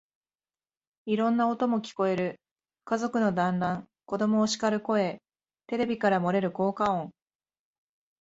[1.05, 2.37] いろんな音も聞こえる。
[2.85, 5.19] 家族の団欒、子供をしかる声、
[5.67, 7.11] テレビから漏れる効果音、